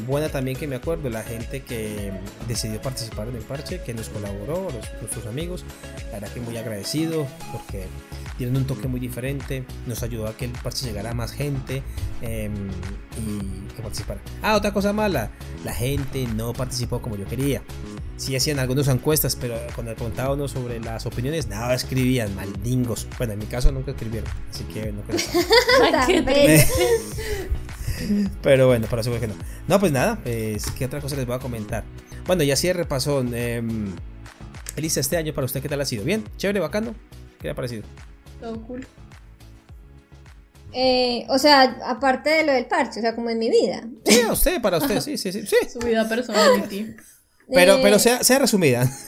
[0.06, 2.12] buena también que me acuerdo, la gente que
[2.48, 5.64] decidió participar en el parche, que nos colaboró, los, nuestros amigos.
[6.06, 7.86] La verdad que muy agradecido porque
[8.40, 11.83] tienen un toque muy diferente, nos ayudó a que el parche llegara a más gente
[12.22, 12.55] em,
[13.18, 14.22] y que participara.
[14.40, 15.31] Ah, otra cosa mala,
[15.62, 17.62] la gente no participó como yo quería
[18.16, 23.07] sí hacían algunas encuestas, pero cuando uno sobre las opiniones, nada escribían, maldingos.
[23.16, 25.18] Bueno, en mi caso nunca escribieron, así que no creo.
[28.42, 29.35] pero bueno, para eso que no.
[29.68, 31.85] No, pues nada, pues, ¿qué otra cosa les voy a comentar?
[32.26, 33.24] Bueno, y así de repaso.
[33.33, 33.62] Eh,
[34.76, 36.05] Elisa, este año para usted, ¿qué tal ha sido?
[36.05, 36.24] ¿Bien?
[36.37, 36.61] ¿Chévere?
[36.61, 36.94] ¿Bacano?
[37.38, 37.85] ¿Qué le ha parecido?
[38.40, 38.87] Todo cool.
[40.72, 43.83] Eh, o sea, aparte de lo del parche, o sea, como en mi vida.
[44.05, 45.46] Sí, a usted, para usted, sí, sí, sí.
[45.46, 45.57] sí.
[45.72, 46.68] Su vida personal.
[47.53, 48.88] Pero, pero sea, sea resumida.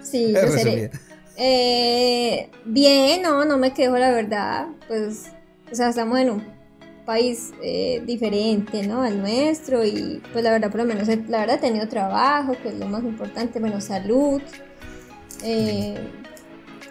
[0.00, 0.92] Sí, yo seré.
[1.36, 4.66] Eh, bien, no, no me quejo, la verdad.
[4.86, 5.24] Pues,
[5.72, 6.44] o sea, estamos en un
[7.04, 9.02] país eh, diferente, ¿no?
[9.02, 12.68] Al nuestro y pues la verdad, por lo menos, la verdad he tenido trabajo, que
[12.68, 14.40] es lo más importante, menos salud.
[15.42, 15.98] Eh,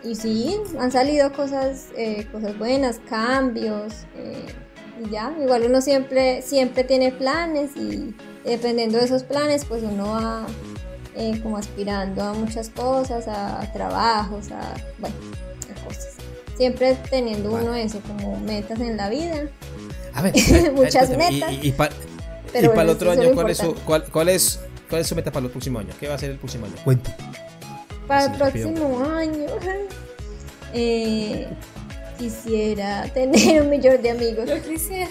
[0.03, 1.87] y sí, han salido cosas,
[2.31, 3.93] cosas buenas, cambios.
[5.03, 8.13] y ya, igual uno siempre, siempre tiene planes y
[8.43, 10.45] dependiendo de esos planes, pues uno va
[11.15, 15.15] eh, como aspirando a muchas cosas, a, trabajos, a, bueno,
[15.71, 16.15] a cosas.
[16.57, 19.47] Siempre teniendo uno eso como metas en la vida.
[20.13, 20.33] A ver,
[20.75, 21.53] muchas metas.
[21.61, 21.93] Y, para
[22.53, 25.51] el otro año, ¿cuál es, su, cuál, cuál, es, ¿cuál es su meta para el
[25.51, 25.93] próximo año?
[25.99, 26.75] ¿Qué va a ser el próximo año?
[26.83, 27.11] Cuente.
[28.07, 29.45] Para el próximo año.
[30.73, 31.47] Eh,
[32.17, 34.49] quisiera tener un millón de amigos.
[34.49, 35.09] Yo quisiera.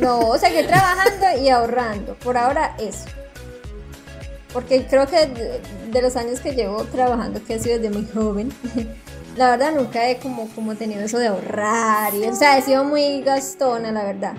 [0.00, 2.14] No, o sea, que trabajando y ahorrando.
[2.16, 3.04] Por ahora eso.
[4.52, 8.06] Porque creo que de, de los años que llevo trabajando, que he sido desde muy
[8.06, 8.52] joven,
[9.36, 12.14] la verdad nunca he como, como tenido eso de ahorrar.
[12.14, 14.34] Y, o sea, he sido muy gastona, la verdad.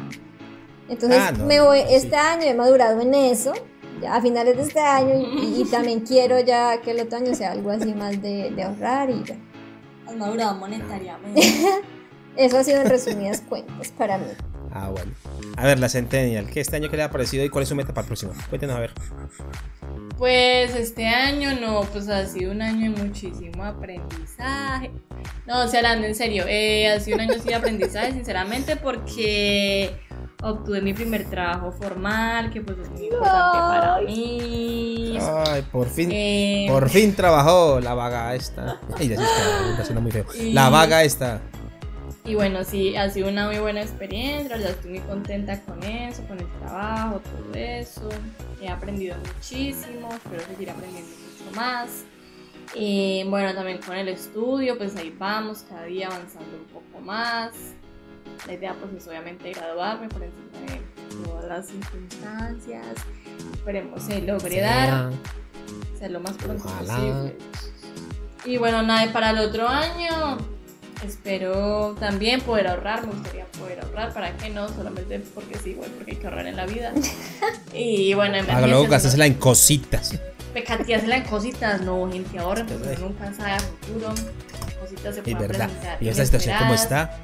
[0.87, 1.95] Entonces Ah, no, me voy, sí.
[1.95, 3.53] este año he madurado en eso,
[4.01, 7.33] ya a finales de este año, y, y también quiero ya que el otro año
[7.33, 9.35] sea algo así más de, de ahorrar y ya.
[10.07, 11.41] Has madurado monetariamente.
[12.37, 14.25] Eso ha sido en resumidas cuentas para mí.
[14.73, 15.13] Ah, bueno.
[15.55, 17.75] A ver, la Centennial, ¿qué este año qué le ha parecido y cuál es su
[17.75, 18.33] meta para el próximo?
[18.49, 18.91] Cuéntenos a ver.
[20.17, 24.91] Pues este año no, pues ha sido un año de muchísimo aprendizaje.
[25.47, 28.75] No, o sea, hablando en serio, eh, ha sido un año sí de aprendizaje, sinceramente,
[28.75, 29.95] porque
[30.45, 35.17] obtuve mi primer trabajo formal, que pues es muy importante para mí.
[35.19, 36.09] Ay, por fin.
[36.11, 38.79] Eh, Por fin trabajó la vaga esta.
[38.97, 39.25] Ay, decís
[39.77, 40.25] que suena muy feo.
[40.53, 41.41] La vaga esta.
[42.23, 46.23] Y bueno, sí, ha sido una muy buena experiencia, la estoy muy contenta con eso,
[46.27, 48.09] con el trabajo, todo eso.
[48.61, 52.03] He aprendido muchísimo, espero seguir aprendiendo mucho más.
[52.73, 57.51] Eh, bueno, también con el estudio, pues ahí vamos, cada día avanzando un poco más.
[58.47, 62.85] La idea pues es obviamente graduarme por encima de todas las circunstancias.
[63.53, 65.11] Esperemos se logre dar,
[65.97, 66.93] ser lo más pronto Ojalá.
[66.95, 67.37] posible.
[68.45, 70.37] Y bueno, nada, para el otro año
[71.05, 74.67] espero también poder ahorrar, me gustaría poder ahorrar, ¿para qué no?
[74.69, 76.93] Solamente porque sí, bueno, porque hay que ahorrar en la vida.
[77.73, 80.13] Y bueno, Hágalo, emergencias, gástesela en cositas.
[80.53, 84.13] Pecateársela en cositas, no, gente ahorren, porque uno nunca sabe a futuro.
[84.79, 85.65] Cositas se Es pueden verdad.
[85.67, 87.17] presentar Y esta situación como está,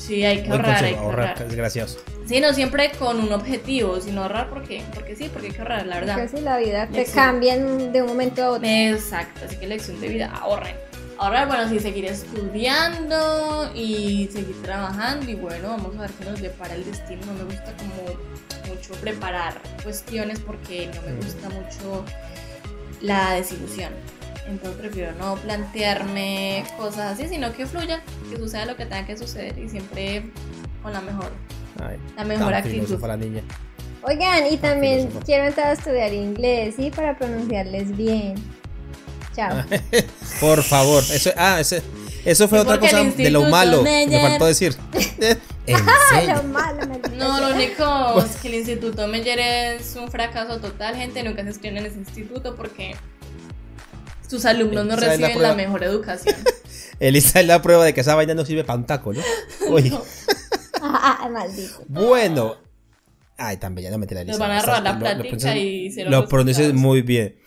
[0.00, 1.46] Sí, hay que ahorrar, hay que ahorrar, ahorrar.
[1.48, 1.98] desgraciados.
[2.26, 5.86] Sí, no siempre con un objetivo, sino ahorrar porque, porque sí, porque hay que ahorrar,
[5.86, 6.16] la verdad.
[6.16, 7.14] Que si la vida te Lección.
[7.24, 8.66] cambia en- de un momento a otro.
[8.68, 10.74] Exacto, así que lección de vida, ahorren.
[11.18, 16.40] Ahorrar, bueno, sí, seguir estudiando y seguir trabajando y bueno, vamos a ver qué nos
[16.40, 17.20] depara el destino.
[17.26, 22.04] No me gusta como mucho preparar cuestiones porque no me gusta mucho
[23.02, 23.92] la desilusión.
[24.50, 29.16] Entonces prefiero no plantearme cosas así, sino que fluya, que suceda lo que tenga que
[29.16, 30.24] suceder y siempre
[30.82, 31.30] con la mejor.
[31.82, 32.74] Ay, La mejor actitud.
[32.86, 33.42] filósofa la niña.
[34.02, 35.24] Oigan, y también filósofo.
[35.24, 36.90] quiero entrar a estudiar inglés, ¿sí?
[36.90, 38.34] Para pronunciarles bien.
[39.34, 39.64] Chao.
[40.40, 41.02] Por favor.
[41.12, 41.82] Eso, ah, ese-
[42.24, 43.82] eso fue otra cosa de lo malo.
[43.82, 44.74] de Me faltó decir.
[45.70, 50.96] Lo malo, maldita No, lo único es que el Instituto Meyer es un fracaso total,
[50.96, 51.22] gente.
[51.22, 52.96] Nunca se inscriben en ese instituto porque
[54.30, 56.36] sus alumnos no la reciben la, mejor educación.
[57.00, 59.20] Elisa es la prueba de que esa vaina no sirve para un taco, ¿no?
[59.68, 59.92] Uy.
[60.80, 61.82] Ah, maldito.
[61.88, 62.56] Bueno.
[63.36, 66.28] Ay, tan bella, no me la Nos van a robar la plática y se Lo
[66.28, 67.38] pronuncias muy bien.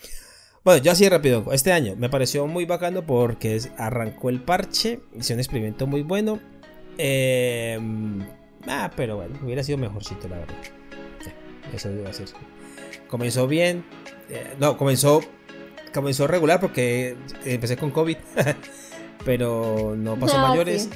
[0.65, 1.45] Bueno, yo así rápido.
[1.53, 4.99] Este año me pareció muy bacano porque arrancó el parche.
[5.17, 6.41] Hice un experimento muy bueno.
[6.97, 7.79] Eh,
[8.67, 10.55] ah, pero bueno, hubiera sido mejorcito, la verdad.
[11.23, 12.27] Ya, Eso iba a ser.
[13.07, 13.85] Comenzó bien.
[14.29, 15.21] eh, no, comenzó.
[15.93, 18.17] Comenzó regular porque empecé con COVID.
[19.25, 20.83] pero no pasó No, mayores.
[20.83, 20.89] sí.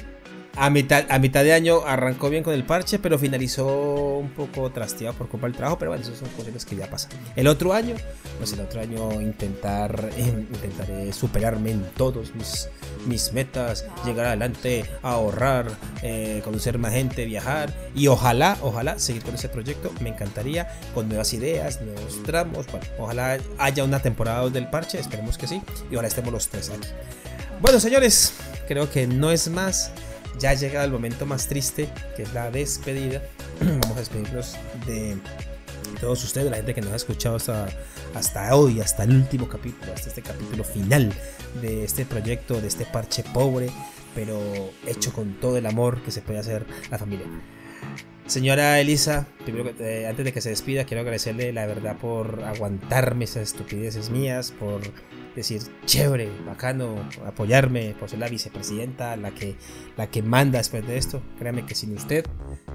[0.60, 4.70] A mitad, a mitad de año arrancó bien con el parche, pero finalizó un poco
[4.70, 5.78] trasteado por culpa del trabajo.
[5.78, 7.12] Pero bueno, eso son cosas que ya pasan.
[7.36, 7.94] El otro año,
[8.38, 12.68] pues el otro año intentar, intentaré superarme en todos mis,
[13.06, 15.70] mis metas, llegar adelante, ahorrar,
[16.02, 19.92] eh, conocer más gente, viajar y ojalá, ojalá seguir con ese proyecto.
[20.00, 22.66] Me encantaría con nuevas ideas, nuevos tramos.
[22.66, 25.62] Bueno, ojalá haya una temporada del parche, esperemos que sí.
[25.88, 26.88] Y ojalá estemos los tres aquí.
[27.60, 28.34] Bueno, señores,
[28.66, 29.92] creo que no es más.
[30.38, 33.22] Ya ha llegado el momento más triste, que es la despedida.
[33.60, 35.16] Vamos a despedirnos de
[36.00, 37.68] todos ustedes, de la gente que nos ha escuchado hasta,
[38.14, 41.12] hasta hoy, hasta el último capítulo, hasta este capítulo final
[41.60, 43.70] de este proyecto, de este parche pobre,
[44.14, 44.38] pero
[44.86, 47.26] hecho con todo el amor que se puede hacer la familia.
[48.26, 53.24] Señora Elisa, primero eh, antes de que se despida, quiero agradecerle la verdad por aguantarme
[53.24, 54.82] esas estupideces mías, por
[55.34, 59.56] decir chévere, bacano, apoyarme, por ser la vicepresidenta, la que,
[59.96, 61.22] la que manda después de esto.
[61.38, 62.24] Créame que sin usted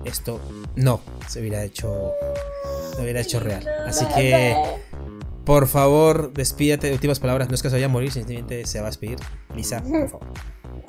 [0.06, 0.40] esto
[0.76, 2.12] no se hubiera hecho,
[2.98, 3.68] no hubiera hecho real.
[3.88, 4.56] Así que,
[5.46, 7.50] por favor, despídate de últimas palabras.
[7.50, 9.18] No es que se vaya a morir, simplemente se va a despedir.
[9.56, 10.28] Lisa, por favor.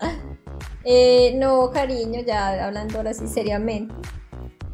[0.87, 3.95] Eh, no, cariño, ya hablando ahora sí seriamente.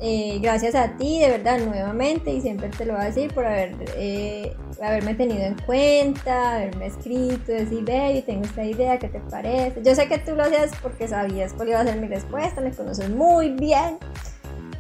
[0.03, 3.45] Eh, gracias a ti, de verdad, nuevamente, y siempre te lo voy a decir por
[3.45, 9.21] haber, eh, haberme tenido en cuenta, haberme escrito, decir, yo tengo esta idea, ¿qué te
[9.21, 9.83] parece?
[9.83, 12.71] Yo sé que tú lo hacías porque sabías cuál iba a ser mi respuesta, me
[12.71, 13.99] conoces muy bien.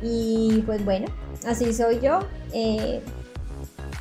[0.02, 1.06] Y pues bueno,
[1.46, 2.20] así soy yo.
[2.54, 3.02] eh,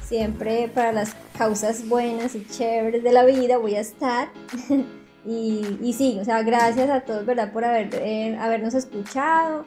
[0.02, 4.30] siempre para las causas buenas y chéveres de la vida voy a estar.
[5.26, 7.52] Y, sí, o sea, gracias a todos, ¿verdad?
[7.52, 7.94] Por haber,
[8.40, 9.66] habernos escuchado.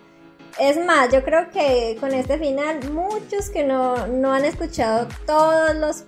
[0.59, 5.75] Es más, yo creo que con este final, muchos que no, no han escuchado todos
[5.75, 6.05] los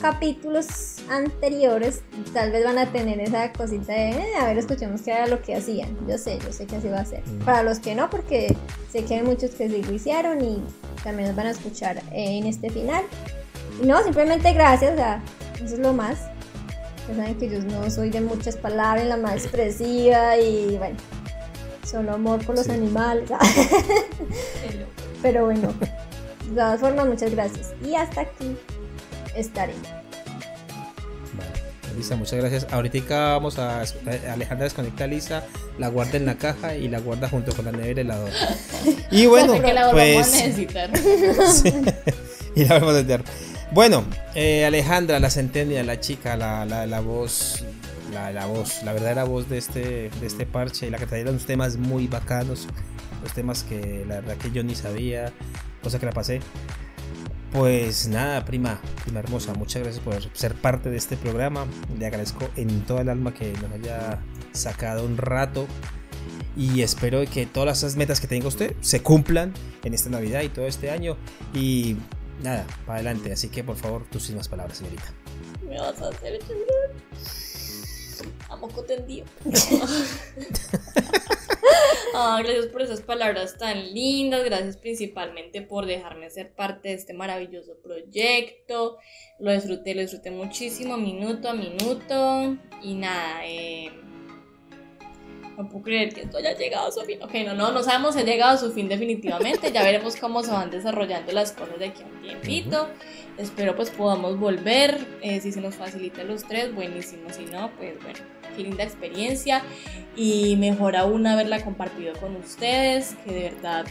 [0.00, 5.12] capítulos anteriores, tal vez van a tener esa cosita de, eh, a ver, escuchemos qué
[5.12, 5.96] era lo que hacían.
[6.08, 7.22] Yo sé, yo sé que así va a ser.
[7.26, 7.44] Mm.
[7.44, 8.56] Para los que no, porque
[8.90, 10.62] sé que hay muchos que sí lo hicieron y
[11.04, 13.04] también nos van a escuchar en este final.
[13.84, 15.22] no, simplemente gracias, o sea,
[15.56, 16.18] eso es lo más.
[17.08, 20.96] Ya saben que yo no soy de muchas palabras, la más expresiva y bueno,
[21.84, 23.30] solo amor por los animales.
[25.22, 25.72] Pero bueno,
[26.48, 27.72] de todas formas, muchas gracias.
[27.84, 28.56] Y hasta aquí
[29.36, 29.74] estaré.
[31.34, 31.96] Vale.
[31.96, 32.66] Lisa, muchas gracias.
[32.72, 33.82] Ahorita vamos a
[34.30, 35.44] Alejandra desconecta a Lisa,
[35.78, 38.32] la guarda en la caja y la guarda junto con la nevera y la helador.
[39.10, 39.52] Y bueno,
[39.92, 40.42] pues.
[42.54, 43.24] y la vamos a necesitar.
[43.72, 47.64] Bueno, eh, Alejandra, la centenia, la chica, la, la, voz,
[48.12, 51.76] la, voz, la verdadera voz de este, de este parche, la que traía unos temas
[51.76, 52.68] muy bacanos,
[53.22, 55.32] los temas que la verdad que yo ni sabía,
[55.82, 56.40] cosa que la pasé.
[57.52, 61.66] Pues nada, prima, prima hermosa, muchas gracias por ser parte de este programa.
[61.98, 64.20] Le agradezco en toda el alma que nos haya
[64.52, 65.66] sacado un rato.
[66.56, 69.52] Y espero que todas esas metas que tenga usted se cumplan
[69.84, 71.16] en esta Navidad y todo este año.
[71.52, 71.96] Y
[72.42, 73.32] nada, para adelante.
[73.32, 75.12] Así que por favor, tus últimas palabras, señorita.
[75.66, 76.38] Me vas a hacer
[78.52, 79.26] Amo tendido.
[82.14, 87.14] Ah, gracias por esas palabras tan lindas, gracias principalmente por dejarme ser parte de este
[87.14, 88.98] maravilloso proyecto.
[89.38, 92.56] Lo disfruté, lo disfruté muchísimo, minuto a minuto.
[92.82, 93.90] Y nada, eh,
[95.56, 97.22] no puedo creer que esto haya llegado a su fin.
[97.22, 99.72] Ok, no, no, no sabemos si ha llegado a su fin definitivamente.
[99.72, 102.88] Ya veremos cómo se van desarrollando las cosas de aquí a un tiempito.
[103.38, 104.98] Espero pues podamos volver.
[105.22, 107.30] Eh, si se nos facilita los tres, buenísimo.
[107.30, 109.62] Si no, pues bueno linda experiencia
[110.16, 113.86] y mejor aún haberla compartido con ustedes, que de verdad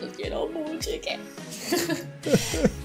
[0.00, 0.90] los quiero mucho.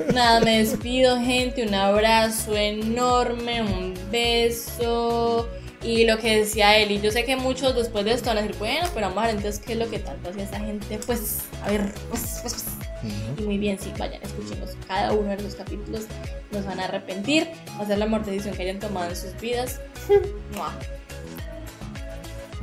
[0.13, 5.47] Nada, me despido gente, un abrazo enorme, un beso.
[5.83, 8.57] Y lo que decía Eli, yo sé que muchos después de esto van a decir,
[8.57, 10.97] bueno, pero vamos a ver entonces qué es lo que tanto hacía esa gente.
[11.05, 12.82] Pues, a ver, pues, pues, pues.
[13.03, 16.05] Y muy bien, sí, vayan, escuchemos cada uno de los capítulos,
[16.51, 19.81] nos van a arrepentir, va a ser la decisión que hayan tomado en sus vidas.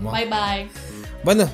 [0.03, 0.69] Bye bye.
[1.25, 1.49] Bueno,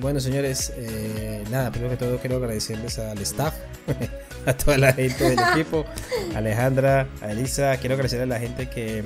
[0.00, 3.54] bueno señores, eh, nada, primero que todo quiero agradecerles al staff,
[4.46, 5.84] a toda la gente del equipo,
[6.34, 9.04] a Alejandra, a Elisa, quiero agradecer a la gente que,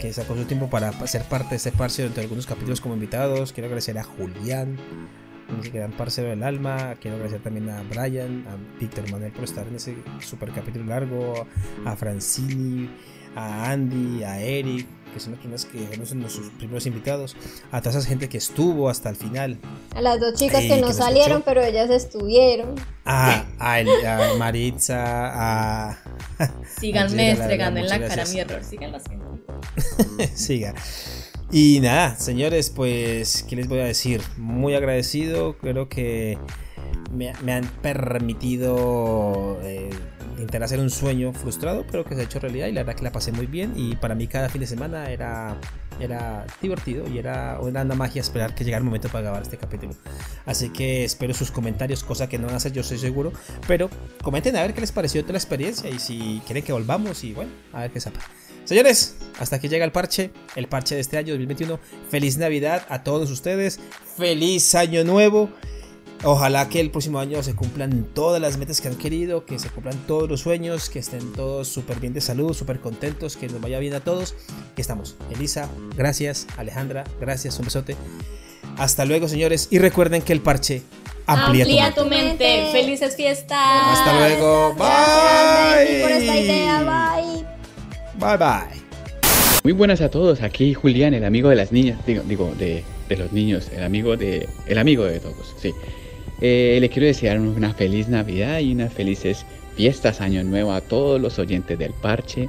[0.00, 3.52] que sacó su tiempo para ser parte de este parche durante algunos capítulos como invitados,
[3.52, 4.78] quiero agradecer a Julián,
[5.60, 6.94] que quedan parcero del alma.
[7.00, 11.46] Quiero agradecer también a Brian, a Víctor Manuel por estar en ese super capítulo largo,
[11.84, 12.88] a Francini,
[13.34, 17.36] a Andy, a Eric, que son las personas que son nuestros primeros invitados,
[17.70, 19.58] a toda esa gente que estuvo hasta el final.
[19.94, 22.74] A las dos chicas que, no salieron, pero ellas estuvieron.
[23.04, 25.98] A, a, Maritza, a...
[26.80, 29.38] Síganme estregando en la cara mi error, haciendo.
[30.34, 30.74] Siga.
[31.54, 34.22] Y nada, señores, pues, ¿qué les voy a decir?
[34.38, 36.38] Muy agradecido, creo que
[37.12, 39.90] me, han permitido eh,
[40.30, 43.04] intentar hacer un sueño frustrado, pero que se ha hecho realidad y la verdad que
[43.04, 45.58] la pasé muy bien y para mí cada fin de semana era,
[46.00, 49.92] era divertido y era una magia esperar que llegara el momento para grabar este capítulo.
[50.46, 53.30] Así que espero sus comentarios, cosa que no van a hacer yo soy seguro,
[53.68, 53.90] pero
[54.22, 57.34] comenten a ver qué les pareció toda la experiencia y si quieren que volvamos y
[57.34, 58.20] bueno, a ver qué sepa.
[58.64, 61.78] Señores, hasta aquí llega el parche, el parche de este año 2021.
[62.08, 63.80] Feliz Navidad a todos ustedes,
[64.16, 65.50] feliz año nuevo.
[66.24, 69.68] Ojalá que el próximo año se cumplan todas las metas que han querido, que se
[69.70, 73.60] cumplan todos los sueños, que estén todos súper bien de salud, súper contentos, que nos
[73.60, 74.36] vaya bien a todos.
[74.70, 75.16] Aquí estamos.
[75.34, 76.46] Elisa, gracias.
[76.56, 77.58] Alejandra, gracias.
[77.58, 77.96] Un besote.
[78.78, 79.66] Hasta luego, señores.
[79.72, 80.82] Y recuerden que el parche
[81.26, 82.68] amplía, tu, mente.
[82.70, 83.58] Felices fiestas.
[83.58, 84.74] Hasta luego.
[84.74, 86.02] Bye.
[86.02, 86.82] por esta idea.
[86.84, 87.51] Bye.
[88.22, 88.80] Bye bye.
[89.64, 92.84] Muy buenas a todos, aquí Julián, el amigo de las niñas, digo, digo de,
[93.18, 95.72] los niños, el amigo de, el amigo de todos, sí.
[96.40, 101.40] Eh, quiero desear una feliz Navidad y unas felices fiestas, Año Nuevo a todos los
[101.40, 102.48] oyentes del parche,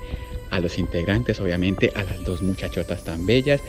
[0.51, 3.59] a los integrantes, obviamente, a las dos muchachotas tan bellas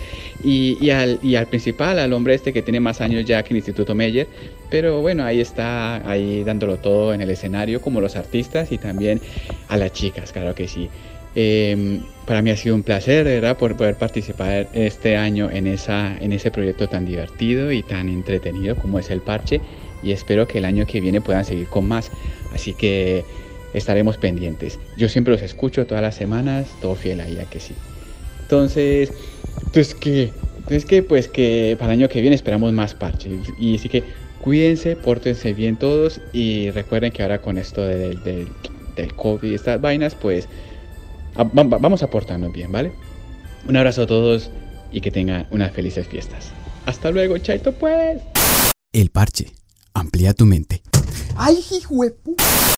[0.43, 3.57] y, al, y al principal, al hombre este que tiene más años ya que el
[3.57, 4.27] Instituto Meyer,
[4.69, 9.23] pero bueno, ahí está, ahí dándolo todo en el escenario, como los artistas y también
[9.69, 10.91] a las chicas, claro que sí.
[11.35, 16.17] Em, para mí ha sido un placer, ¿verdad?, por poder participar este año en, esa,
[16.19, 19.61] en ese proyecto tan divertido y tan entretenido como es el parche
[20.03, 22.11] y espero que el año que viene puedan seguir con más.
[22.53, 23.25] Así que
[23.75, 24.79] estaremos pendientes.
[24.97, 27.75] Yo siempre los escucho todas las semanas, todo fiel ahí, a que sí.
[28.43, 29.13] Entonces,
[29.67, 30.33] Entonces que,
[30.89, 33.53] que pues que para el año que viene esperamos más parches.
[33.59, 34.05] Y así que
[34.39, 39.81] cuídense, pórtense bien todos y recuerden que ahora con esto del, del COVID y estas
[39.81, 40.49] vainas, pues
[41.35, 42.93] vamos a portarnos bien, ¿vale?
[43.69, 44.51] Un abrazo a todos
[44.93, 46.51] y que tengan unas felices fiestas.
[46.87, 48.21] Hasta luego, chaito pues.
[48.93, 49.53] El parche.
[49.95, 50.83] Amplía tu mente.
[51.37, 51.95] ¡Ay, hijo